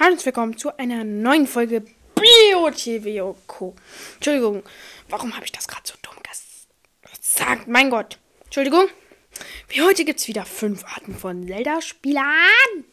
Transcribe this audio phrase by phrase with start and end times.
[0.00, 1.80] Hallo und willkommen zu einer neuen Folge
[2.14, 3.74] BioTVOCO.
[4.14, 4.62] Entschuldigung,
[5.08, 7.66] warum habe ich das gerade so dumm gesagt?
[7.66, 8.20] Mein Gott.
[8.44, 8.86] Entschuldigung.
[9.66, 12.84] Wie heute gibt es wieder fünf Arten von Zelda-Spielern.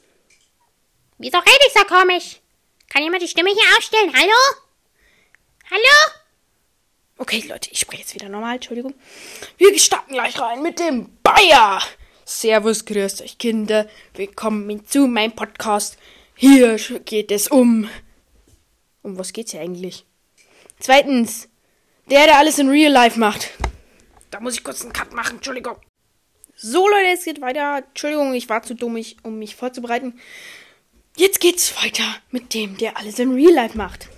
[1.20, 2.41] Wieso rede ich so komisch?
[2.89, 4.12] Kann jemand die Stimme hier ausstellen?
[4.12, 4.34] Hallo?
[5.70, 6.16] Hallo?
[7.20, 8.56] Okay, Leute, ich spreche jetzt wieder normal.
[8.56, 8.96] Entschuldigung.
[9.58, 11.84] Wir starten gleich rein mit dem Bayer.
[12.26, 13.88] Servus, grüßt euch, Kinder.
[14.16, 16.00] Willkommen zu meinem Podcast.
[16.38, 17.89] Hier geht es um.
[19.02, 20.05] Um was geht's hier eigentlich?
[20.80, 21.48] Zweitens,
[22.09, 23.52] der, der alles in Real Life macht.
[24.31, 25.77] Da muss ich kurz einen Cut machen, Entschuldigung.
[26.57, 27.84] So, Leute, es geht weiter.
[27.88, 30.20] Entschuldigung, ich war zu dumm, um mich vorzubereiten.
[31.16, 34.09] Jetzt geht's weiter mit dem, der alles in Real Life macht.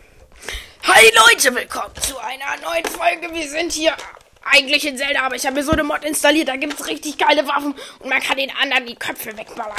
[0.84, 3.32] Hi Leute, willkommen zu einer neuen Folge.
[3.32, 3.96] Wir sind hier
[4.44, 6.48] eigentlich in Zelda, aber ich habe mir so eine Mod installiert.
[6.48, 9.78] Da gibt's richtig geile Waffen und man kann den anderen die Köpfe wegballern.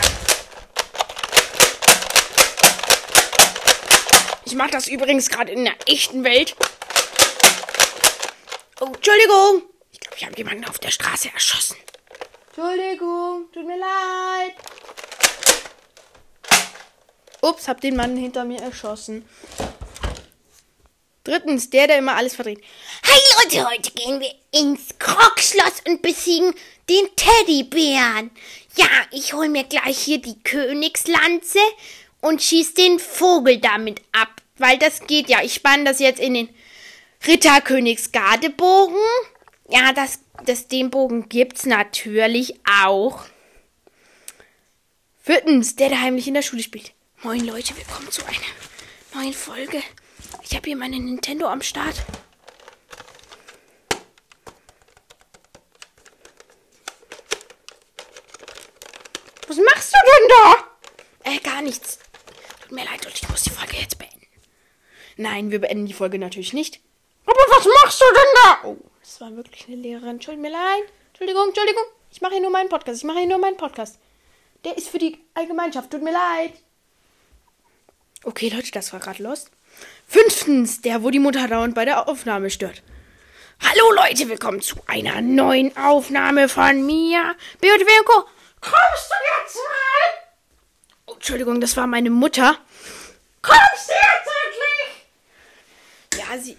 [4.48, 6.56] Ich mache das übrigens gerade in der echten Welt.
[8.80, 9.64] Oh, Entschuldigung.
[9.92, 11.76] Ich glaube, ich habe jemanden auf der Straße erschossen.
[12.46, 14.54] Entschuldigung, tut mir leid.
[17.42, 19.28] Ups, hab den Mann hinter mir erschossen.
[21.24, 22.64] Drittens, der, der immer alles verdreht.
[23.04, 26.54] Hi Leute, heute gehen wir ins Krogschloss und besiegen
[26.88, 28.30] den Teddybären.
[28.76, 31.58] Ja, ich hol mir gleich hier die Königslanze
[32.20, 34.42] und schieß den Vogel damit ab.
[34.58, 35.42] Weil das geht ja.
[35.42, 36.48] Ich spanne das jetzt in den
[37.26, 38.96] Ritterkönigsgardebogen.
[39.68, 43.24] Ja, das, das, den Bogen gibt's natürlich auch.
[45.22, 46.92] Viertens, der, der heimlich in der Schule spielt.
[47.22, 48.38] Moin Leute, willkommen zu einer
[49.14, 49.82] neuen Folge.
[50.42, 52.02] Ich habe hier meine Nintendo am Start.
[59.46, 61.30] Was machst du denn da?
[61.30, 61.98] Äh, gar nichts.
[62.68, 64.26] Tut mir leid, Leute, ich muss die Folge jetzt beenden.
[65.16, 66.80] Nein, wir beenden die Folge natürlich nicht.
[67.24, 68.68] Aber was machst du denn da?
[68.68, 70.10] Oh, das war wirklich eine Lehrerin.
[70.10, 70.84] Entschuldigung mir leid.
[71.08, 71.82] Entschuldigung, Entschuldigung.
[72.10, 72.98] Ich mache hier nur meinen Podcast.
[72.98, 73.98] Ich mache hier nur meinen Podcast.
[74.64, 75.90] Der ist für die Allgemeinschaft.
[75.90, 76.52] Tut mir leid.
[78.24, 79.46] Okay, Leute, das war gerade los.
[80.06, 82.82] Fünftens, der, wo die Mutter dauernd bei der Aufnahme stört.
[83.62, 87.34] Hallo Leute, willkommen zu einer neuen Aufnahme von mir.
[87.62, 88.28] Beotweko,
[88.60, 90.17] kommst du jetzt mal?
[91.08, 92.58] Oh, Entschuldigung, das war meine Mutter.
[93.40, 94.28] Kommst du jetzt
[96.12, 96.28] endlich?
[96.28, 96.56] Ja, sie.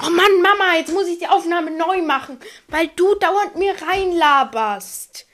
[0.00, 2.38] Oh Mann, Mama, jetzt muss ich die Aufnahme neu machen,
[2.68, 5.26] weil du dauernd mir reinlaberst.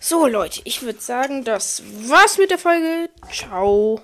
[0.00, 3.08] So, Leute, ich würde sagen, das war's mit der Folge.
[3.32, 4.02] Ciao.